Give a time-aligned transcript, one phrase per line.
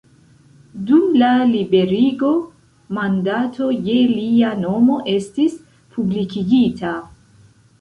[0.85, 2.31] Dum la Liberigo,
[2.99, 5.61] mandato je lia nomo estis
[5.95, 6.97] publikigita.